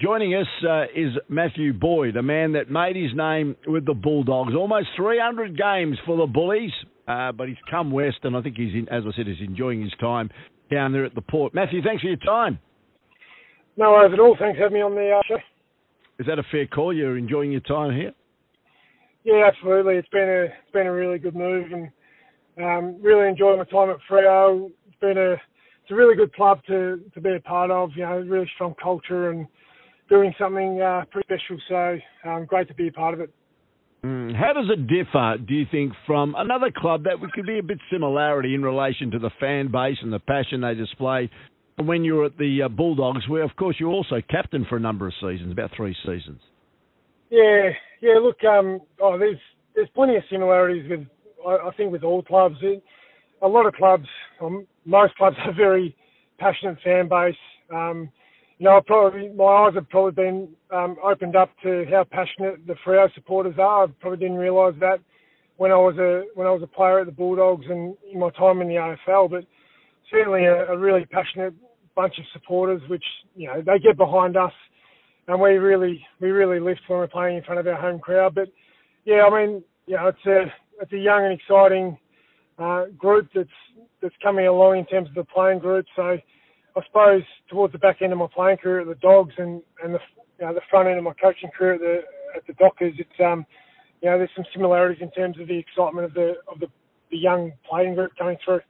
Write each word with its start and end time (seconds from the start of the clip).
Joining 0.00 0.32
us 0.32 0.46
uh, 0.62 0.84
is 0.94 1.10
Matthew 1.28 1.72
Boyd, 1.72 2.16
a 2.16 2.22
man 2.22 2.52
that 2.52 2.70
made 2.70 2.94
his 2.94 3.10
name 3.16 3.56
with 3.66 3.84
the 3.84 3.94
Bulldogs. 3.94 4.54
Almost 4.54 4.86
300 4.96 5.58
games 5.58 5.98
for 6.06 6.16
the 6.16 6.26
Bullies, 6.26 6.70
uh, 7.08 7.32
but 7.32 7.48
he's 7.48 7.56
come 7.68 7.90
west, 7.90 8.18
and 8.22 8.36
I 8.36 8.42
think 8.42 8.56
he's, 8.56 8.74
in, 8.74 8.88
as 8.90 9.02
I 9.04 9.16
said, 9.16 9.26
he's 9.26 9.44
enjoying 9.44 9.82
his 9.82 9.92
time 9.98 10.30
down 10.70 10.92
there 10.92 11.04
at 11.04 11.16
the 11.16 11.20
port. 11.20 11.52
Matthew, 11.52 11.82
thanks 11.82 12.02
for 12.02 12.08
your 12.08 12.16
time. 12.18 12.60
No 13.76 13.90
worries 13.90 14.12
at 14.12 14.20
all. 14.20 14.36
Thanks 14.38 14.56
for 14.56 14.64
having 14.64 14.76
me 14.76 14.82
on 14.82 14.94
the 14.94 15.18
uh, 15.18 15.20
show. 15.26 15.38
Is 16.20 16.26
that 16.26 16.38
a 16.38 16.44
fair 16.52 16.68
call? 16.68 16.94
You're 16.94 17.18
enjoying 17.18 17.50
your 17.50 17.60
time 17.62 17.92
here? 17.92 18.12
Yeah, 19.24 19.48
absolutely. 19.52 19.96
It's 19.96 20.08
been 20.10 20.28
a 20.28 20.42
it's 20.44 20.72
been 20.72 20.86
a 20.86 20.92
really 20.92 21.18
good 21.18 21.34
move, 21.34 21.66
and 21.72 21.88
um, 22.64 23.02
really 23.02 23.28
enjoying 23.28 23.58
my 23.58 23.64
time 23.64 23.90
at 23.90 23.98
Freo. 24.08 24.70
It's 24.86 24.98
been 25.00 25.18
a 25.18 25.32
it's 25.32 25.90
a 25.90 25.94
really 25.94 26.16
good 26.16 26.32
club 26.34 26.60
to 26.68 27.00
to 27.14 27.20
be 27.20 27.34
a 27.34 27.40
part 27.40 27.70
of. 27.70 27.90
You 27.96 28.02
know, 28.02 28.18
really 28.20 28.50
strong 28.54 28.74
culture 28.80 29.30
and 29.30 29.46
doing 30.08 30.34
something 30.38 30.80
uh, 30.80 31.04
pretty 31.10 31.26
special. 31.26 31.58
So 31.68 31.98
um, 32.28 32.46
great 32.46 32.68
to 32.68 32.74
be 32.74 32.88
a 32.88 32.92
part 32.92 33.14
of 33.14 33.20
it. 33.20 33.30
Mm. 34.04 34.34
How 34.34 34.52
does 34.52 34.70
it 34.70 34.86
differ, 34.86 35.36
do 35.44 35.54
you 35.54 35.66
think, 35.70 35.92
from 36.06 36.34
another 36.38 36.70
club 36.74 37.04
that 37.04 37.16
could 37.34 37.46
be 37.46 37.58
a 37.58 37.62
bit 37.62 37.78
similarity 37.90 38.54
in 38.54 38.62
relation 38.62 39.10
to 39.10 39.18
the 39.18 39.30
fan 39.40 39.72
base 39.72 39.96
and 40.02 40.12
the 40.12 40.20
passion 40.20 40.60
they 40.60 40.74
display 40.74 41.28
when 41.84 42.04
you 42.04 42.14
were 42.14 42.26
at 42.26 42.38
the 42.38 42.62
uh, 42.64 42.68
Bulldogs, 42.68 43.28
where 43.28 43.42
of 43.42 43.54
course 43.56 43.76
you 43.78 43.88
also 43.88 44.20
captain 44.28 44.66
for 44.68 44.76
a 44.76 44.80
number 44.80 45.06
of 45.06 45.12
seasons, 45.20 45.50
about 45.52 45.70
three 45.76 45.96
seasons? 46.04 46.40
Yeah, 47.30 47.70
yeah. 48.00 48.18
Look, 48.20 48.42
um, 48.44 48.80
oh, 49.00 49.18
there's 49.18 49.38
there's 49.74 49.88
plenty 49.94 50.16
of 50.16 50.22
similarities 50.30 50.88
with 50.88 51.06
I, 51.46 51.68
I 51.68 51.70
think 51.76 51.92
with 51.92 52.02
all 52.02 52.22
clubs. 52.22 52.56
It, 52.62 52.82
a 53.42 53.48
lot 53.48 53.66
of 53.66 53.74
clubs, 53.74 54.06
um, 54.40 54.66
most 54.84 55.14
clubs, 55.16 55.36
have 55.44 55.54
very 55.54 55.96
passionate 56.38 56.78
fan 56.82 57.08
base. 57.08 57.36
Um, 57.72 58.10
you 58.58 58.64
know, 58.64 58.80
probably 58.84 59.28
my 59.30 59.44
eyes 59.44 59.74
have 59.74 59.88
probably 59.88 60.12
been 60.12 60.48
um, 60.72 60.96
opened 61.02 61.36
up 61.36 61.50
to 61.62 61.84
how 61.90 62.04
passionate 62.10 62.66
the 62.66 62.74
Freo 62.84 63.12
supporters 63.14 63.54
are. 63.58 63.84
I 63.84 63.86
probably 64.00 64.18
didn't 64.18 64.36
realise 64.36 64.74
that 64.80 64.98
when 65.58 65.70
I 65.70 65.76
was 65.76 65.96
a 65.98 66.24
when 66.34 66.46
I 66.46 66.50
was 66.50 66.62
a 66.62 66.66
player 66.66 67.00
at 67.00 67.06
the 67.06 67.12
Bulldogs 67.12 67.66
and 67.68 67.96
in 68.12 68.18
my 68.18 68.30
time 68.30 68.60
in 68.60 68.68
the 68.68 68.74
AFL, 68.74 69.30
but 69.30 69.44
certainly 70.10 70.44
a, 70.44 70.72
a 70.72 70.78
really 70.78 71.04
passionate 71.06 71.54
bunch 71.94 72.14
of 72.18 72.24
supporters, 72.32 72.80
which 72.88 73.04
you 73.36 73.46
know 73.46 73.60
they 73.60 73.78
get 73.78 73.96
behind 73.96 74.36
us, 74.36 74.52
and 75.28 75.40
we 75.40 75.50
really 75.50 76.04
we 76.20 76.30
really 76.30 76.58
lift 76.60 76.80
when 76.88 76.98
we're 76.98 77.06
playing 77.06 77.36
in 77.36 77.44
front 77.44 77.60
of 77.60 77.66
our 77.66 77.80
home 77.80 78.00
crowd. 78.00 78.34
But 78.34 78.48
yeah, 79.04 79.22
I 79.24 79.30
mean, 79.30 79.62
you 79.86 79.96
know, 79.96 80.08
it's 80.08 80.26
a 80.26 80.52
it's 80.80 80.92
a 80.92 80.98
young 80.98 81.24
and 81.24 81.38
exciting 81.38 81.98
uh, 82.58 82.86
group 82.96 83.28
that's 83.34 83.48
that's 84.02 84.14
coming 84.22 84.46
along 84.46 84.78
in 84.78 84.86
terms 84.86 85.08
of 85.08 85.14
the 85.14 85.24
playing 85.24 85.60
group. 85.60 85.86
So 85.94 86.18
I 86.78 86.86
suppose 86.86 87.22
towards 87.50 87.72
the 87.72 87.78
back 87.78 88.02
end 88.02 88.12
of 88.12 88.18
my 88.18 88.28
playing 88.32 88.58
career 88.58 88.80
at 88.80 88.86
the 88.86 88.94
Dogs 88.96 89.34
and 89.38 89.62
and 89.82 89.94
the 89.94 89.98
you 90.38 90.46
know, 90.46 90.54
the 90.54 90.60
front 90.70 90.88
end 90.88 90.98
of 90.98 91.04
my 91.04 91.14
coaching 91.20 91.50
career 91.56 91.74
at 91.74 91.80
the 91.80 92.00
at 92.36 92.46
the 92.46 92.52
Dockers, 92.54 92.94
it's 92.98 93.20
um 93.20 93.44
you 94.00 94.08
know 94.08 94.18
there's 94.18 94.30
some 94.36 94.44
similarities 94.52 95.02
in 95.02 95.10
terms 95.10 95.38
of 95.40 95.48
the 95.48 95.58
excitement 95.58 96.04
of 96.04 96.14
the 96.14 96.34
of 96.50 96.60
the, 96.60 96.66
the 97.10 97.16
young 97.16 97.52
playing 97.68 97.94
group 97.94 98.12
coming 98.16 98.36
through. 98.44 98.60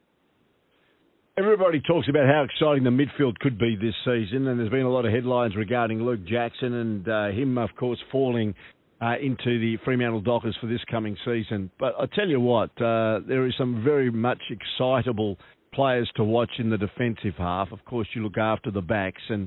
Everybody 1.38 1.80
talks 1.86 2.08
about 2.08 2.26
how 2.26 2.44
exciting 2.44 2.82
the 2.82 2.90
midfield 2.90 3.38
could 3.38 3.58
be 3.58 3.76
this 3.76 3.94
season, 4.04 4.48
and 4.48 4.58
there's 4.58 4.70
been 4.70 4.86
a 4.86 4.90
lot 4.90 5.04
of 5.04 5.12
headlines 5.12 5.54
regarding 5.54 6.02
Luke 6.02 6.24
Jackson 6.26 6.74
and 6.74 7.08
uh, 7.08 7.26
him, 7.28 7.56
of 7.58 7.70
course, 7.78 7.98
falling 8.10 8.54
uh, 9.00 9.14
into 9.22 9.60
the 9.60 9.76
Fremantle 9.84 10.20
Dockers 10.20 10.56
for 10.60 10.66
this 10.66 10.80
coming 10.90 11.16
season. 11.24 11.70
But 11.78 11.94
I 11.96 12.06
tell 12.12 12.26
you 12.26 12.40
what, 12.40 12.70
uh, 12.82 13.20
there 13.28 13.46
is 13.46 13.54
some 13.56 13.84
very 13.84 14.10
much 14.10 14.40
excitable 14.50 15.38
players 15.78 16.10
to 16.16 16.24
watch 16.24 16.50
in 16.58 16.70
the 16.70 16.76
defensive 16.76 17.34
half. 17.38 17.70
Of 17.70 17.84
course, 17.84 18.08
you 18.12 18.24
look 18.24 18.36
after 18.36 18.72
the 18.72 18.80
backs, 18.80 19.22
and 19.28 19.46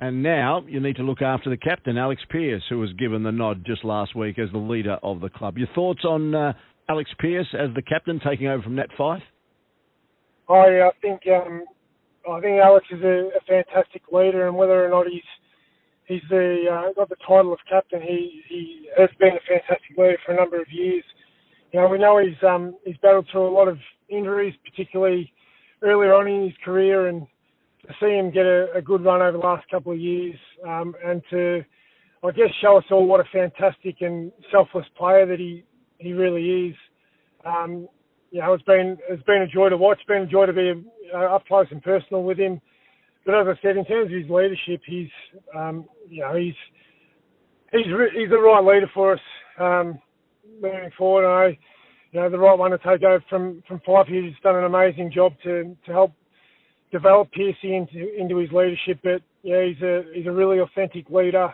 and 0.00 0.22
now 0.22 0.64
you 0.66 0.80
need 0.80 0.96
to 0.96 1.02
look 1.02 1.20
after 1.20 1.50
the 1.50 1.58
captain, 1.58 1.98
Alex 1.98 2.22
Pearce, 2.30 2.62
who 2.70 2.78
was 2.78 2.90
given 2.94 3.22
the 3.22 3.32
nod 3.32 3.64
just 3.66 3.84
last 3.84 4.16
week 4.16 4.38
as 4.38 4.50
the 4.50 4.58
leader 4.58 4.96
of 5.02 5.20
the 5.20 5.28
club. 5.28 5.58
Your 5.58 5.68
thoughts 5.74 6.06
on 6.06 6.34
uh, 6.34 6.54
Alex 6.88 7.10
Pearce 7.18 7.48
as 7.52 7.68
the 7.74 7.82
captain 7.82 8.18
taking 8.26 8.46
over 8.46 8.62
from 8.62 8.76
Nat 8.76 8.88
Fyfe? 8.96 9.20
I, 10.48 10.54
I 10.54 10.90
think 11.02 11.20
um, 11.28 11.64
I 12.30 12.40
think 12.40 12.62
Alex 12.64 12.86
is 12.90 13.02
a, 13.02 13.28
a 13.36 13.40
fantastic 13.46 14.02
leader, 14.10 14.48
and 14.48 14.56
whether 14.56 14.82
or 14.82 14.88
not 14.88 15.06
he's 15.06 15.20
he's 16.06 16.26
the 16.30 16.64
uh, 16.72 16.94
got 16.94 17.10
the 17.10 17.16
title 17.26 17.52
of 17.52 17.58
captain, 17.68 18.00
he 18.00 18.40
he 18.48 18.88
has 18.96 19.10
been 19.20 19.36
a 19.36 19.44
fantastic 19.46 19.98
leader 19.98 20.16
for 20.24 20.32
a 20.32 20.36
number 20.36 20.58
of 20.58 20.72
years. 20.72 21.04
You 21.72 21.80
know, 21.80 21.88
we 21.88 21.98
know 21.98 22.18
he's 22.24 22.42
um, 22.42 22.74
he's 22.86 22.96
battled 23.02 23.26
through 23.30 23.48
a 23.48 23.52
lot 23.52 23.68
of 23.68 23.76
injuries, 24.08 24.54
particularly 24.64 25.30
earlier 25.82 26.14
on 26.14 26.28
in 26.28 26.44
his 26.44 26.56
career, 26.64 27.08
and 27.08 27.26
to 27.86 27.94
see 28.00 28.16
him 28.16 28.30
get 28.30 28.46
a, 28.46 28.72
a 28.74 28.82
good 28.82 29.04
run 29.04 29.22
over 29.22 29.32
the 29.32 29.38
last 29.38 29.68
couple 29.70 29.92
of 29.92 29.98
years, 29.98 30.36
um, 30.66 30.94
and 31.04 31.22
to, 31.30 31.64
I 32.24 32.30
guess, 32.32 32.48
show 32.60 32.78
us 32.78 32.84
all 32.90 33.06
what 33.06 33.20
a 33.20 33.24
fantastic 33.32 33.96
and 34.00 34.32
selfless 34.50 34.86
player 34.96 35.26
that 35.26 35.38
he 35.38 35.64
he 35.98 36.12
really 36.12 36.68
is. 36.68 36.76
Um, 37.44 37.88
you 38.30 38.40
know, 38.40 38.52
it's 38.52 38.64
been 38.64 38.98
it's 39.08 39.22
been 39.24 39.42
a 39.42 39.46
joy 39.46 39.68
to 39.68 39.76
watch. 39.76 39.98
It's 40.00 40.08
been 40.08 40.22
a 40.22 40.26
joy 40.26 40.46
to 40.46 40.52
be 40.52 40.84
uh, 41.14 41.34
up 41.34 41.46
close 41.46 41.66
and 41.70 41.82
personal 41.82 42.22
with 42.22 42.38
him. 42.38 42.60
But 43.24 43.34
as 43.34 43.46
I 43.46 43.60
said, 43.62 43.76
in 43.76 43.84
terms 43.84 44.10
of 44.10 44.18
his 44.18 44.30
leadership, 44.30 44.82
he's 44.86 45.08
um, 45.56 45.86
you 46.08 46.22
know 46.22 46.36
he's 46.36 46.54
he's 47.72 47.86
he's 48.14 48.30
the 48.30 48.38
right 48.38 48.64
leader 48.64 48.90
for 48.92 49.14
us 49.14 49.20
um, 49.58 49.98
moving 50.60 50.90
forward. 50.96 51.26
I 51.26 51.58
you 52.12 52.20
know, 52.20 52.30
the 52.30 52.38
right 52.38 52.58
one 52.58 52.70
to 52.70 52.78
take 52.78 53.02
over 53.02 53.22
from 53.28 53.62
from 53.68 53.80
Fyfe. 53.80 54.08
He's 54.08 54.34
done 54.42 54.56
an 54.56 54.64
amazing 54.64 55.12
job 55.12 55.32
to 55.44 55.76
to 55.86 55.92
help 55.92 56.12
develop 56.90 57.30
Piercy 57.32 57.76
into 57.76 58.14
into 58.16 58.36
his 58.38 58.50
leadership. 58.50 59.00
But 59.02 59.22
yeah, 59.42 59.64
he's 59.64 59.82
a 59.82 60.02
he's 60.14 60.26
a 60.26 60.32
really 60.32 60.60
authentic 60.60 61.10
leader. 61.10 61.52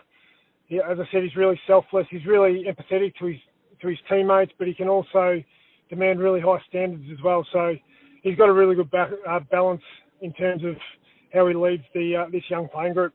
Yeah, 0.67 0.81
as 0.89 0.97
I 0.99 1.03
said, 1.11 1.23
he's 1.23 1.35
really 1.35 1.59
selfless. 1.67 2.07
He's 2.09 2.25
really 2.25 2.65
empathetic 2.65 3.15
to 3.19 3.27
his 3.27 3.37
to 3.81 3.87
his 3.87 3.99
teammates, 4.09 4.53
but 4.57 4.67
he 4.67 4.73
can 4.73 4.89
also 4.89 5.43
demand 5.89 6.19
really 6.19 6.39
high 6.39 6.61
standards 6.69 7.05
as 7.11 7.21
well. 7.23 7.45
So 7.51 7.75
he's 8.23 8.37
got 8.37 8.49
a 8.49 8.53
really 8.53 8.75
good 8.75 8.89
ba- 8.89 9.17
uh, 9.27 9.39
balance 9.51 9.83
in 10.21 10.33
terms 10.33 10.63
of 10.63 10.75
how 11.33 11.47
he 11.47 11.53
leads 11.53 11.83
the 11.93 12.15
uh, 12.15 12.29
this 12.31 12.43
young 12.49 12.67
playing 12.69 12.93
group. 12.93 13.13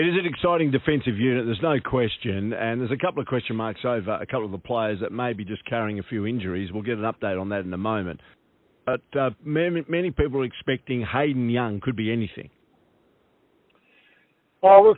It 0.00 0.08
is 0.08 0.14
an 0.18 0.24
exciting 0.24 0.70
defensive 0.70 1.18
unit, 1.18 1.44
there's 1.44 1.60
no 1.60 1.78
question, 1.78 2.54
and 2.54 2.80
there's 2.80 2.90
a 2.90 2.96
couple 2.96 3.20
of 3.20 3.26
question 3.26 3.54
marks 3.54 3.80
over 3.84 4.12
a 4.12 4.24
couple 4.24 4.46
of 4.46 4.50
the 4.50 4.56
players 4.56 4.98
that 5.02 5.12
may 5.12 5.34
be 5.34 5.44
just 5.44 5.62
carrying 5.66 5.98
a 5.98 6.02
few 6.02 6.26
injuries. 6.26 6.70
We'll 6.72 6.82
get 6.82 6.96
an 6.96 7.04
update 7.04 7.38
on 7.38 7.50
that 7.50 7.66
in 7.66 7.72
a 7.74 7.76
moment. 7.76 8.20
But 8.86 9.02
uh, 9.14 9.28
many, 9.44 9.84
many 9.88 10.10
people 10.10 10.40
are 10.40 10.44
expecting 10.46 11.04
Hayden 11.04 11.50
Young 11.50 11.80
could 11.80 11.96
be 11.96 12.10
anything. 12.10 12.48
Oh 14.62 14.82
look, 14.82 14.96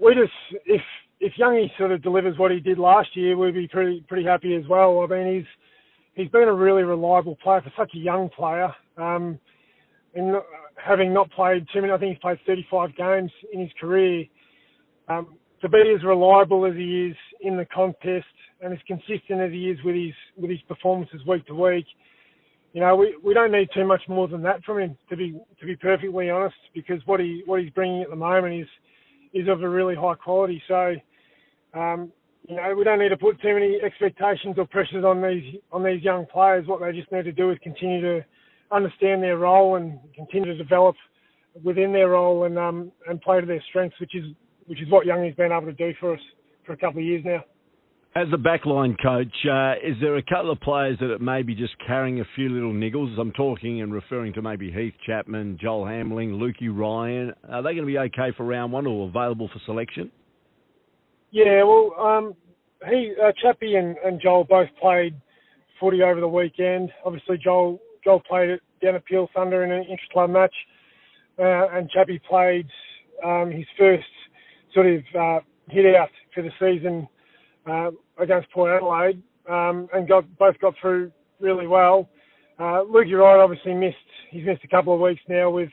we 0.00 0.14
just 0.14 0.30
if 0.66 0.82
if 1.18 1.32
Youngie 1.36 1.76
sort 1.76 1.90
of 1.90 2.00
delivers 2.04 2.38
what 2.38 2.52
he 2.52 2.60
did 2.60 2.78
last 2.78 3.08
year, 3.16 3.36
we'd 3.36 3.54
be 3.54 3.66
pretty 3.66 4.04
pretty 4.06 4.24
happy 4.24 4.54
as 4.54 4.62
well. 4.68 5.00
I 5.00 5.12
mean, 5.12 5.34
he's 5.34 5.46
he's 6.14 6.30
been 6.30 6.46
a 6.46 6.54
really 6.54 6.84
reliable 6.84 7.34
player 7.42 7.60
for 7.60 7.72
such 7.76 7.90
a 7.96 7.98
young 7.98 8.28
player. 8.28 8.72
Um, 8.98 9.40
and 10.14 10.36
having 10.76 11.12
not 11.12 11.30
played 11.30 11.66
too 11.72 11.80
many, 11.80 11.92
I 11.92 11.98
think 11.98 12.12
he's 12.12 12.20
played 12.20 12.38
35 12.46 12.96
games 12.96 13.30
in 13.52 13.60
his 13.60 13.70
career. 13.80 14.24
Um, 15.08 15.36
to 15.60 15.68
be 15.68 15.92
as 15.96 16.04
reliable 16.04 16.66
as 16.66 16.74
he 16.74 17.08
is 17.08 17.16
in 17.40 17.56
the 17.56 17.64
contest 17.66 18.26
and 18.60 18.72
as 18.72 18.78
consistent 18.86 19.40
as 19.40 19.50
he 19.50 19.70
is 19.70 19.78
with 19.84 19.94
his 19.94 20.14
with 20.36 20.50
his 20.50 20.60
performances 20.68 21.20
week 21.26 21.46
to 21.46 21.54
week, 21.54 21.86
you 22.72 22.80
know, 22.80 22.94
we, 22.94 23.16
we 23.24 23.34
don't 23.34 23.52
need 23.52 23.68
too 23.74 23.86
much 23.86 24.02
more 24.08 24.28
than 24.28 24.42
that 24.42 24.62
from 24.64 24.78
him 24.78 24.96
to 25.10 25.16
be 25.16 25.38
to 25.58 25.66
be 25.66 25.76
perfectly 25.76 26.30
honest, 26.30 26.56
because 26.74 27.00
what 27.06 27.20
he 27.20 27.42
what 27.46 27.60
he's 27.60 27.70
bringing 27.70 28.02
at 28.02 28.10
the 28.10 28.16
moment 28.16 28.54
is 28.54 28.68
is 29.32 29.48
of 29.48 29.62
a 29.62 29.68
really 29.68 29.94
high 29.94 30.14
quality. 30.14 30.62
So, 30.68 30.94
um, 31.74 32.12
you 32.48 32.56
know, 32.56 32.74
we 32.76 32.84
don't 32.84 32.98
need 32.98 33.10
to 33.10 33.16
put 33.16 33.40
too 33.40 33.54
many 33.54 33.78
expectations 33.82 34.54
or 34.58 34.66
pressures 34.66 35.04
on 35.04 35.22
these 35.22 35.60
on 35.72 35.82
these 35.82 36.02
young 36.02 36.26
players. 36.26 36.66
What 36.66 36.80
they 36.80 36.92
just 36.92 37.10
need 37.10 37.24
to 37.24 37.32
do 37.32 37.50
is 37.50 37.58
continue 37.62 38.00
to 38.00 38.24
understand 38.70 39.22
their 39.22 39.38
role 39.38 39.76
and 39.76 39.98
continue 40.14 40.52
to 40.52 40.62
develop 40.62 40.96
within 41.62 41.92
their 41.92 42.10
role 42.10 42.44
and 42.44 42.58
um, 42.58 42.92
and 43.08 43.20
play 43.20 43.40
to 43.40 43.46
their 43.46 43.62
strengths, 43.68 43.98
which 44.00 44.14
is 44.14 44.24
which 44.66 44.82
is 44.82 44.90
what 44.90 45.06
Youngie's 45.06 45.34
been 45.36 45.52
able 45.52 45.66
to 45.66 45.72
do 45.72 45.92
for 45.98 46.14
us 46.14 46.20
for 46.66 46.72
a 46.72 46.76
couple 46.76 47.00
of 47.00 47.06
years 47.06 47.22
now. 47.24 47.42
As 48.14 48.26
the 48.30 48.36
backline 48.38 48.96
coach, 49.00 49.32
uh, 49.48 49.74
is 49.86 49.96
there 50.00 50.16
a 50.16 50.22
couple 50.22 50.50
of 50.50 50.60
players 50.60 50.98
that 50.98 51.10
are 51.10 51.18
maybe 51.18 51.54
just 51.54 51.74
carrying 51.86 52.20
a 52.20 52.24
few 52.34 52.48
little 52.48 52.72
niggles? 52.72 53.18
I'm 53.18 53.32
talking 53.32 53.80
and 53.80 53.92
referring 53.92 54.32
to 54.32 54.42
maybe 54.42 54.72
Heath 54.72 54.94
Chapman, 55.06 55.58
Joel 55.60 55.84
Hamling, 55.84 56.32
Lukey 56.32 56.68
Ryan. 56.70 57.32
Are 57.48 57.62
they 57.62 57.74
going 57.74 57.86
to 57.86 57.86
be 57.86 57.98
okay 57.98 58.32
for 58.36 58.44
round 58.44 58.72
one 58.72 58.86
or 58.86 59.08
available 59.08 59.48
for 59.52 59.60
selection? 59.66 60.10
Yeah, 61.30 61.62
well, 61.62 61.94
um, 61.98 62.34
he 62.88 63.12
uh, 63.22 63.32
Chappie 63.40 63.76
and, 63.76 63.96
and 64.04 64.20
Joel 64.20 64.44
both 64.44 64.68
played 64.80 65.14
footy 65.78 66.02
over 66.02 66.20
the 66.20 66.28
weekend. 66.28 66.90
Obviously, 67.04 67.38
Joel 67.38 67.78
Joel 68.04 68.20
played 68.20 68.50
it 68.50 68.62
down 68.82 68.94
at 68.94 69.04
Peel 69.04 69.28
Thunder 69.34 69.64
in 69.64 69.70
an 69.70 69.84
intra-club 69.84 70.30
match, 70.30 70.54
uh, 71.38 71.68
and 71.72 71.90
Chappie 71.90 72.20
played 72.28 72.66
um, 73.24 73.50
his 73.50 73.66
first 73.76 74.06
sort 74.74 74.86
of 74.86 75.02
uh, 75.18 75.40
hit 75.68 75.94
out 75.94 76.10
for 76.34 76.42
the 76.42 76.50
season 76.58 77.08
uh, 77.66 77.90
against 78.18 78.50
Port 78.52 78.70
Adelaide, 78.76 79.22
um, 79.48 79.88
and 79.92 80.08
got 80.08 80.24
both 80.38 80.58
got 80.60 80.74
through 80.80 81.10
really 81.40 81.66
well. 81.66 82.08
Uh, 82.58 82.82
Lukey 82.84 83.18
Ryan 83.18 83.40
obviously 83.40 83.74
missed. 83.74 83.96
He's 84.30 84.44
missed 84.44 84.64
a 84.64 84.68
couple 84.68 84.94
of 84.94 85.00
weeks 85.00 85.22
now 85.28 85.50
with 85.50 85.70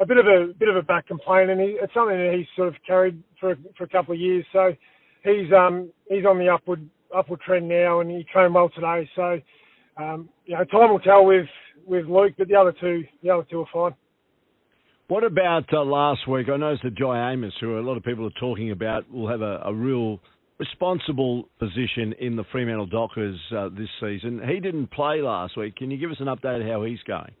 a 0.00 0.06
bit 0.06 0.18
of 0.18 0.26
a 0.26 0.52
bit 0.58 0.68
of 0.68 0.76
a 0.76 0.82
back 0.82 1.06
complaint, 1.06 1.50
and 1.50 1.60
he, 1.60 1.78
it's 1.80 1.94
something 1.94 2.16
that 2.16 2.34
he's 2.36 2.46
sort 2.56 2.68
of 2.68 2.74
carried 2.86 3.22
for 3.40 3.56
for 3.76 3.84
a 3.84 3.88
couple 3.88 4.14
of 4.14 4.20
years. 4.20 4.44
So 4.52 4.74
he's 5.24 5.52
um 5.52 5.90
he's 6.08 6.24
on 6.24 6.38
the 6.38 6.48
upward 6.48 6.88
upward 7.16 7.40
trend 7.40 7.68
now, 7.68 8.00
and 8.00 8.10
he 8.10 8.24
trained 8.24 8.54
well 8.54 8.68
today. 8.68 9.08
So 9.14 9.40
um, 9.98 10.28
you 10.46 10.54
know, 10.54 10.64
time 10.64 10.90
will 10.90 11.00
tell 11.00 11.24
with 11.24 11.46
with 11.86 12.06
Luke, 12.06 12.34
but 12.38 12.48
the 12.48 12.54
other 12.54 12.72
two 12.80 13.04
the 13.22 13.30
other 13.30 13.46
two 13.50 13.60
are 13.60 13.66
fine. 13.72 13.96
What 15.08 15.24
about 15.24 15.72
uh, 15.72 15.82
last 15.84 16.28
week? 16.28 16.48
I 16.52 16.56
noticed 16.58 16.82
that 16.82 16.94
Jye 16.94 17.32
Amos, 17.32 17.54
who 17.60 17.78
a 17.78 17.80
lot 17.80 17.96
of 17.96 18.04
people 18.04 18.26
are 18.26 18.40
talking 18.40 18.70
about, 18.70 19.10
will 19.10 19.28
have 19.28 19.40
a, 19.40 19.62
a 19.64 19.72
real 19.72 20.20
responsible 20.58 21.48
position 21.58 22.14
in 22.20 22.36
the 22.36 22.44
Fremantle 22.52 22.86
Dockers 22.86 23.38
uh, 23.56 23.68
this 23.70 23.88
season. 24.00 24.40
He 24.46 24.60
didn't 24.60 24.90
play 24.90 25.22
last 25.22 25.56
week. 25.56 25.76
Can 25.76 25.90
you 25.90 25.96
give 25.96 26.10
us 26.10 26.18
an 26.20 26.26
update 26.26 26.60
of 26.60 26.66
how 26.66 26.84
he's 26.84 27.00
going? 27.06 27.32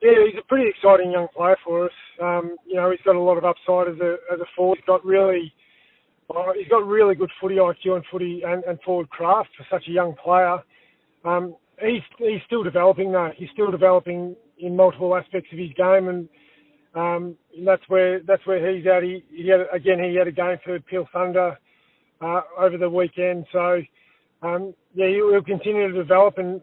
Yeah, 0.00 0.12
he's 0.26 0.38
a 0.38 0.46
pretty 0.48 0.68
exciting 0.68 1.12
young 1.12 1.28
player 1.36 1.56
for 1.64 1.86
us. 1.86 1.92
Um, 2.22 2.56
you 2.66 2.76
know, 2.76 2.90
he's 2.90 3.00
got 3.04 3.16
a 3.16 3.20
lot 3.20 3.36
of 3.36 3.44
upside 3.44 3.88
as 3.88 4.00
a 4.00 4.16
as 4.32 4.40
a 4.40 4.46
forward. 4.56 4.78
He's 4.78 4.86
got 4.86 5.04
really, 5.04 5.52
uh, 6.34 6.52
he's 6.58 6.68
got 6.68 6.86
really 6.86 7.14
good 7.14 7.30
footy 7.40 7.56
IQ 7.56 7.96
and 7.96 8.04
footy 8.10 8.42
and, 8.46 8.64
and 8.64 8.80
forward 8.82 9.08
craft 9.10 9.50
for 9.56 9.66
such 9.70 9.88
a 9.88 9.90
young 9.90 10.14
player. 10.22 10.58
Um, 11.24 11.56
he's 11.80 12.02
he's 12.18 12.40
still 12.46 12.62
developing 12.62 13.12
though. 13.12 13.30
He's 13.36 13.50
still 13.52 13.70
developing 13.70 14.36
in 14.58 14.76
multiple 14.76 15.16
aspects 15.16 15.50
of 15.52 15.58
his 15.58 15.72
game, 15.76 16.08
and 16.08 16.28
um, 16.94 17.36
that's 17.64 17.82
where 17.88 18.20
that's 18.20 18.46
where 18.46 18.74
he's 18.74 18.86
at. 18.86 19.02
He, 19.02 19.24
he 19.30 19.48
had 19.48 19.60
again 19.72 19.98
he 20.02 20.16
had 20.16 20.28
a 20.28 20.32
game 20.32 20.58
for 20.64 20.78
Peel 20.80 21.08
Thunder 21.12 21.58
uh, 22.20 22.40
over 22.58 22.78
the 22.78 22.88
weekend, 22.90 23.46
so 23.52 23.80
um, 24.42 24.74
yeah, 24.94 25.08
he'll 25.08 25.42
continue 25.42 25.88
to 25.88 25.94
develop 25.94 26.38
and 26.38 26.60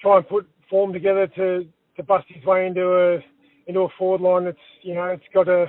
try 0.00 0.16
and 0.16 0.28
put 0.28 0.48
form 0.68 0.92
together 0.92 1.26
to 1.36 1.66
to 1.96 2.02
bust 2.02 2.26
his 2.28 2.44
way 2.44 2.66
into 2.66 2.82
a 2.82 3.18
into 3.66 3.80
a 3.80 3.88
forward 3.98 4.20
line 4.20 4.44
that's 4.44 4.58
you 4.82 4.94
know 4.94 5.06
it's 5.06 5.22
got 5.34 5.48
a 5.48 5.66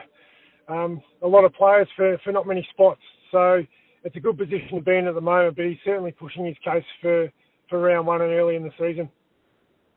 um, 0.71 1.01
a 1.21 1.27
lot 1.27 1.43
of 1.43 1.53
players 1.53 1.87
for, 1.95 2.17
for 2.23 2.31
not 2.31 2.47
many 2.47 2.65
spots. 2.71 3.01
So 3.31 3.63
it's 4.03 4.15
a 4.15 4.19
good 4.19 4.37
position 4.37 4.75
to 4.75 4.81
be 4.81 4.95
in 4.95 5.07
at 5.07 5.15
the 5.15 5.21
moment, 5.21 5.55
but 5.55 5.65
he's 5.65 5.77
certainly 5.83 6.11
pushing 6.11 6.45
his 6.45 6.57
case 6.63 6.83
for, 7.01 7.31
for 7.71 7.79
round 7.79 8.05
one 8.05 8.21
and 8.21 8.31
early 8.31 8.55
in 8.55 8.61
the 8.61 8.69
season. 8.77 9.09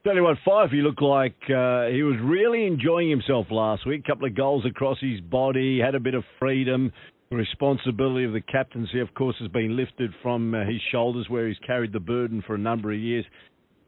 Tell 0.05 0.15
you 0.15 0.23
what, 0.23 0.37
Fyfe, 0.47 0.71
he 0.71 0.81
looked 0.81 1.03
like 1.03 1.37
uh, 1.44 1.87
he 1.87 2.03
was 2.03 2.17
really 2.23 2.67
enjoying 2.67 3.11
himself 3.11 3.47
last 3.50 3.87
week. 3.87 4.03
A 4.05 4.09
couple 4.09 4.26
of 4.26 4.35
goals 4.35 4.65
across 4.67 4.99
his 5.00 5.21
body, 5.21 5.79
had 5.79 5.94
a 5.94 6.00
bit 6.00 6.15
of 6.15 6.25
freedom. 6.38 6.93
The 7.31 7.37
responsibility 7.37 8.25
of 8.25 8.32
the 8.32 8.41
captaincy, 8.41 9.00
of 9.00 9.12
course, 9.15 9.35
has 9.41 9.49
been 9.49 9.76
lifted 9.76 10.12
from 10.23 10.55
uh, 10.55 10.65
his 10.65 10.81
shoulders 10.93 11.26
where 11.29 11.49
he's 11.49 11.59
carried 11.67 11.93
the 11.93 12.00
burden 12.00 12.43
for 12.47 12.55
a 12.55 12.59
number 12.59 12.93
of 12.93 12.99
years. 12.99 13.25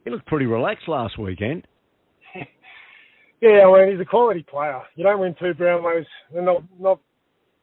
He 0.03 0.09
looked 0.11 0.25
pretty 0.25 0.47
relaxed 0.47 0.87
last 0.87 1.17
weekend. 1.17 1.67
Yeah, 3.39 3.67
I 3.67 3.79
mean, 3.85 3.91
he's 3.91 4.01
a 4.01 4.09
quality 4.09 4.41
player. 4.41 4.81
You 4.95 5.03
don't 5.03 5.19
win 5.19 5.35
two 5.39 5.53
Brownlows 5.53 6.05
and 6.35 6.43
not 6.43 6.63
not 6.79 6.99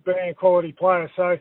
being 0.06 0.30
a 0.30 0.32
quality 0.34 0.70
player. 0.70 1.10
So 1.16 1.36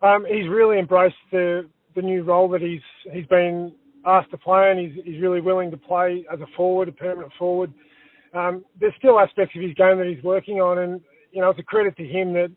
um, 0.00 0.24
he's 0.26 0.48
really 0.48 0.78
embraced 0.78 1.16
the 1.30 1.68
the 1.94 2.00
new 2.00 2.22
role 2.22 2.48
that 2.48 2.62
he's 2.62 2.80
he's 3.12 3.26
been 3.26 3.72
asked 4.08 4.30
to 4.30 4.38
play, 4.38 4.70
and 4.70 4.80
he's 4.80 5.04
he's 5.04 5.20
really 5.20 5.40
willing 5.40 5.70
to 5.70 5.76
play 5.76 6.24
as 6.32 6.40
a 6.40 6.46
forward, 6.56 6.88
a 6.88 6.92
permanent 6.92 7.32
forward. 7.38 7.72
Um, 8.34 8.64
there's 8.80 8.94
still 8.98 9.20
aspects 9.20 9.54
of 9.54 9.62
his 9.62 9.74
game 9.74 9.98
that 9.98 10.06
he's 10.06 10.22
working 10.24 10.60
on, 10.60 10.78
and 10.78 11.00
you 11.32 11.40
know 11.40 11.50
it's 11.50 11.60
a 11.60 11.62
credit 11.62 11.96
to 11.96 12.04
him 12.04 12.32
that 12.32 12.50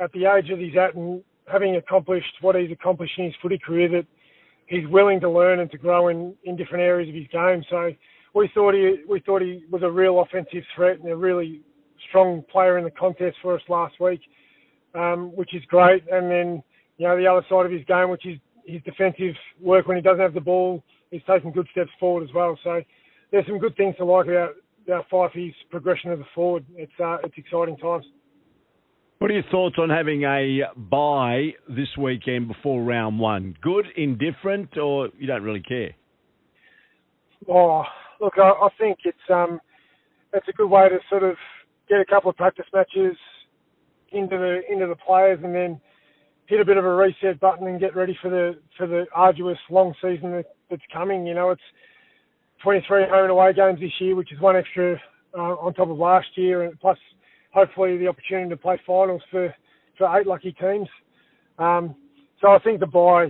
at 0.00 0.12
the 0.12 0.24
age 0.26 0.48
that 0.48 0.58
he's 0.58 0.76
at 0.76 0.94
and 0.94 1.22
having 1.50 1.76
accomplished 1.76 2.34
what 2.40 2.56
he's 2.56 2.72
accomplished 2.72 3.18
in 3.18 3.26
his 3.26 3.34
footy 3.42 3.58
career, 3.58 3.88
that 3.88 4.06
he's 4.66 4.86
willing 4.88 5.20
to 5.20 5.30
learn 5.30 5.60
and 5.60 5.70
to 5.70 5.78
grow 5.78 6.08
in 6.08 6.34
in 6.44 6.56
different 6.56 6.82
areas 6.82 7.08
of 7.08 7.14
his 7.14 7.28
game. 7.28 7.62
So 7.70 7.92
we 8.34 8.50
thought 8.54 8.74
he 8.74 8.96
we 9.08 9.20
thought 9.20 9.42
he 9.42 9.64
was 9.70 9.82
a 9.82 9.90
real 9.90 10.20
offensive 10.20 10.64
threat 10.74 10.98
and 11.00 11.10
a 11.10 11.16
really 11.16 11.60
strong 12.08 12.42
player 12.50 12.78
in 12.78 12.84
the 12.84 12.90
contest 12.90 13.36
for 13.42 13.54
us 13.54 13.62
last 13.68 14.00
week, 14.00 14.20
um, 14.94 15.34
which 15.36 15.54
is 15.54 15.62
great. 15.68 16.04
And 16.10 16.30
then 16.30 16.62
you 16.96 17.06
know 17.06 17.16
the 17.16 17.26
other 17.26 17.44
side 17.48 17.66
of 17.66 17.72
his 17.72 17.84
game, 17.86 18.10
which 18.10 18.26
is 18.26 18.38
his 18.66 18.82
defensive 18.82 19.34
work 19.60 19.86
when 19.86 19.96
he 19.96 20.02
doesn't 20.02 20.20
have 20.20 20.34
the 20.34 20.40
ball, 20.40 20.82
he's 21.14 21.22
taking 21.30 21.52
good 21.52 21.68
steps 21.70 21.90
forward 22.00 22.24
as 22.24 22.34
well. 22.34 22.58
So 22.64 22.82
there's 23.30 23.46
some 23.46 23.58
good 23.58 23.76
things 23.76 23.94
to 23.98 24.04
like 24.04 24.26
about 24.26 24.54
about 24.86 25.08
Fifey's 25.08 25.54
progression 25.70 26.12
as 26.12 26.18
a 26.18 26.26
forward. 26.34 26.64
It's 26.76 26.92
uh, 27.02 27.18
it's 27.24 27.34
exciting 27.38 27.76
times. 27.76 28.04
What 29.18 29.30
are 29.30 29.34
your 29.34 29.44
thoughts 29.50 29.76
on 29.78 29.88
having 29.88 30.24
a 30.24 30.62
bye 30.76 31.52
this 31.68 31.88
weekend 31.96 32.48
before 32.48 32.82
round 32.82 33.18
one? 33.18 33.56
Good, 33.62 33.86
indifferent, 33.96 34.76
or 34.76 35.08
you 35.18 35.26
don't 35.26 35.42
really 35.42 35.62
care? 35.62 35.94
Oh, 37.48 37.84
look, 38.20 38.34
I, 38.36 38.50
I 38.50 38.68
think 38.78 38.98
it's 39.04 39.16
um, 39.30 39.60
it's 40.32 40.48
a 40.48 40.52
good 40.52 40.68
way 40.68 40.88
to 40.88 40.98
sort 41.08 41.22
of 41.22 41.36
get 41.88 42.00
a 42.00 42.04
couple 42.04 42.28
of 42.28 42.36
practice 42.36 42.66
matches 42.74 43.16
into 44.12 44.36
the 44.36 44.60
into 44.70 44.86
the 44.88 44.96
players, 44.96 45.38
and 45.42 45.54
then 45.54 45.80
hit 46.46 46.60
a 46.60 46.64
bit 46.64 46.76
of 46.76 46.84
a 46.84 46.94
reset 46.94 47.40
button 47.40 47.66
and 47.66 47.80
get 47.80 47.96
ready 47.96 48.18
for 48.20 48.30
the 48.30 48.58
for 48.76 48.86
the 48.86 49.06
arduous 49.14 49.58
long 49.70 49.94
season 50.02 50.32
that, 50.32 50.53
that's 50.70 50.82
coming. 50.92 51.26
You 51.26 51.34
know, 51.34 51.50
it's 51.50 51.62
23 52.62 53.04
home 53.04 53.22
and 53.22 53.30
away 53.30 53.52
games 53.52 53.80
this 53.80 53.92
year, 54.00 54.16
which 54.16 54.32
is 54.32 54.40
one 54.40 54.56
extra 54.56 55.00
uh, 55.36 55.54
on 55.56 55.74
top 55.74 55.90
of 55.90 55.98
last 55.98 56.28
year, 56.36 56.62
and 56.62 56.78
plus 56.80 56.98
hopefully 57.52 57.96
the 57.98 58.08
opportunity 58.08 58.50
to 58.50 58.56
play 58.56 58.80
finals 58.86 59.22
for 59.30 59.54
for 59.96 60.18
eight 60.18 60.26
lucky 60.26 60.52
teams. 60.52 60.88
Um, 61.58 61.94
so 62.40 62.50
I 62.50 62.58
think 62.58 62.80
the 62.80 62.86
bye, 62.86 63.28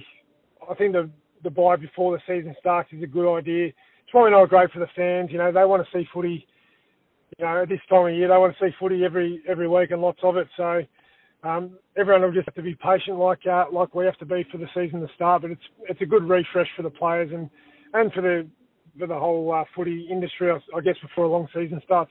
I 0.68 0.74
think 0.74 0.92
the 0.92 1.10
the 1.42 1.50
bye 1.50 1.76
before 1.76 2.16
the 2.16 2.22
season 2.26 2.54
starts 2.58 2.90
is 2.92 3.02
a 3.02 3.06
good 3.06 3.32
idea 3.36 3.66
It's 3.66 4.10
probably 4.10 4.30
not 4.30 4.48
great 4.48 4.70
for 4.72 4.78
the 4.80 4.88
fans. 4.96 5.30
You 5.30 5.38
know, 5.38 5.52
they 5.52 5.64
want 5.64 5.84
to 5.84 5.98
see 5.98 6.06
footy. 6.12 6.46
You 7.38 7.44
know, 7.44 7.62
at 7.62 7.68
this 7.68 7.80
time 7.90 8.06
of 8.06 8.14
year, 8.14 8.28
they 8.28 8.36
want 8.36 8.56
to 8.56 8.64
see 8.64 8.74
footy 8.78 9.04
every 9.04 9.42
every 9.48 9.68
week 9.68 9.90
and 9.90 10.00
lots 10.00 10.20
of 10.22 10.36
it. 10.36 10.48
So 10.56 10.82
um, 11.44 11.78
everyone 11.96 12.22
will 12.22 12.32
just 12.32 12.46
have 12.46 12.54
to 12.54 12.62
be 12.62 12.74
patient, 12.74 13.18
like 13.18 13.46
uh, 13.46 13.66
like 13.72 13.94
we 13.94 14.04
have 14.06 14.16
to 14.18 14.24
be 14.24 14.44
for 14.50 14.58
the 14.58 14.66
season 14.74 15.00
to 15.00 15.08
start. 15.14 15.42
But 15.42 15.50
it's 15.52 15.62
it's 15.88 16.00
a 16.00 16.06
good 16.06 16.24
refresh 16.24 16.68
for 16.76 16.82
the 16.82 16.90
players 16.90 17.30
and 17.32 17.50
and 17.92 18.12
for 18.12 18.22
the 18.22 18.46
for 18.98 19.06
the 19.06 19.18
whole 19.18 19.52
uh, 19.52 19.64
footy 19.74 20.08
industry, 20.10 20.50
I 20.50 20.80
guess, 20.80 20.96
before 21.02 21.24
a 21.24 21.28
long 21.28 21.48
season 21.54 21.80
starts. 21.84 22.10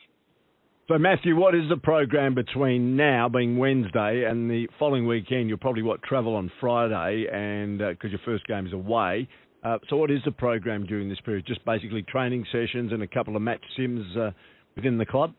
So, 0.90 0.98
Matthew, 0.98 1.38
what 1.38 1.56
is 1.56 1.64
the 1.70 1.78
program 1.78 2.36
between 2.36 2.98
now, 2.98 3.30
being 3.30 3.58
Wednesday, 3.58 4.26
and 4.30 4.52
the 4.52 4.68
following 4.78 5.08
weekend? 5.08 5.48
You'll 5.48 5.58
probably 5.58 5.82
what 5.82 6.04
travel 6.04 6.36
on 6.36 6.52
Friday, 6.60 7.26
and 7.32 7.80
because 7.80 8.10
uh, 8.10 8.18
your 8.18 8.20
first 8.26 8.46
game 8.48 8.68
is 8.68 8.74
away. 8.74 9.28
Uh, 9.64 9.78
so, 9.90 9.96
what 9.96 10.12
is 10.12 10.20
the 10.26 10.32
program 10.32 10.86
during 10.86 11.08
this 11.08 11.20
period? 11.22 11.46
Just 11.48 11.64
basically 11.64 12.04
training 12.04 12.46
sessions 12.52 12.92
and 12.92 13.02
a 13.02 13.08
couple 13.08 13.36
of 13.36 13.42
match 13.42 13.64
sims 13.78 14.06
uh, 14.18 14.32
within 14.76 14.98
the 14.98 15.06
club. 15.06 15.34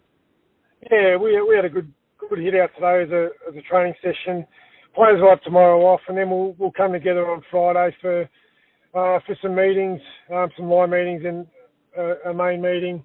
Yeah, 0.90 1.16
we 1.16 1.40
we 1.46 1.54
had 1.54 1.66
a 1.66 1.70
good 1.70 1.92
good 2.28 2.38
hit 2.38 2.54
out 2.54 2.70
today 2.74 3.02
as 3.02 3.10
a 3.10 3.28
as 3.48 3.56
a 3.56 3.62
training 3.62 3.94
session. 4.02 4.46
Players 4.94 5.20
will 5.20 5.30
have 5.30 5.42
tomorrow 5.42 5.80
off, 5.82 6.00
and 6.08 6.16
then 6.16 6.30
we'll 6.30 6.54
we'll 6.58 6.72
come 6.72 6.92
together 6.92 7.30
on 7.30 7.42
Friday 7.50 7.94
for 8.00 8.22
uh, 8.22 9.18
for 9.26 9.36
some 9.42 9.54
meetings, 9.54 10.00
um, 10.32 10.48
some 10.56 10.70
line 10.70 10.90
meetings, 10.90 11.22
and 11.24 11.46
uh, 11.98 12.30
a 12.30 12.34
main 12.34 12.60
meeting, 12.60 13.04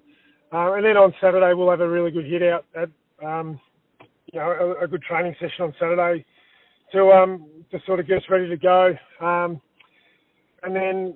uh, 0.52 0.74
and 0.74 0.84
then 0.84 0.96
on 0.96 1.12
Saturday 1.20 1.52
we'll 1.54 1.70
have 1.70 1.80
a 1.80 1.88
really 1.88 2.10
good 2.10 2.26
hit 2.26 2.42
out 2.42 2.64
at 2.76 2.88
um, 3.26 3.60
you 4.32 4.38
know 4.38 4.76
a, 4.80 4.84
a, 4.84 4.88
good 4.88 5.02
training 5.02 5.34
session 5.40 5.64
on 5.64 5.74
Saturday 5.78 6.24
to 6.92 7.10
um 7.10 7.46
to 7.70 7.78
sort 7.86 8.00
of 8.00 8.06
get 8.06 8.18
us 8.18 8.24
ready 8.30 8.48
to 8.48 8.56
go. 8.56 8.94
Um, 9.20 9.60
and 10.62 10.74
then 10.74 11.14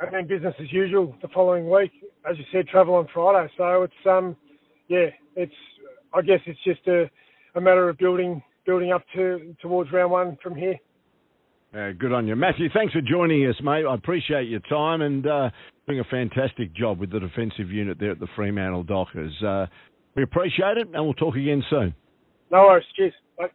and 0.00 0.12
then 0.12 0.26
business 0.26 0.54
as 0.60 0.72
usual 0.72 1.14
the 1.22 1.28
following 1.28 1.70
week. 1.70 1.92
As 2.28 2.38
you 2.38 2.44
said, 2.52 2.66
travel 2.68 2.94
on 2.94 3.08
Friday. 3.12 3.52
So 3.56 3.82
it's 3.82 4.06
um 4.06 4.36
yeah, 4.88 5.06
it's 5.36 5.52
I 6.12 6.22
guess 6.22 6.40
it's 6.46 6.62
just 6.64 6.86
a, 6.86 7.10
a 7.54 7.60
matter 7.60 7.88
of 7.88 7.98
building 7.98 8.42
building 8.66 8.92
up 8.92 9.04
to 9.14 9.54
towards 9.60 9.92
round 9.92 10.10
one 10.10 10.38
from 10.42 10.54
here. 10.54 10.78
Uh, 11.74 11.90
good 11.98 12.12
on 12.12 12.26
you, 12.26 12.36
Matthew. 12.36 12.68
Thanks 12.72 12.92
for 12.92 13.00
joining 13.00 13.46
us, 13.46 13.56
mate. 13.62 13.84
I 13.84 13.94
appreciate 13.94 14.48
your 14.48 14.60
time 14.60 15.02
and 15.02 15.26
uh, 15.26 15.50
doing 15.86 15.98
a 15.98 16.04
fantastic 16.04 16.72
job 16.72 17.00
with 17.00 17.10
the 17.10 17.18
defensive 17.18 17.70
unit 17.70 17.98
there 17.98 18.12
at 18.12 18.20
the 18.20 18.28
Fremantle 18.36 18.84
Dockers. 18.84 19.34
Uh, 19.42 19.66
we 20.14 20.22
appreciate 20.22 20.76
it, 20.76 20.86
and 20.94 21.04
we'll 21.04 21.14
talk 21.14 21.34
again 21.34 21.64
soon. 21.68 21.92
No 22.50 22.62
worries. 22.62 22.84
Cheers. 22.96 23.12
Bye. 23.36 23.48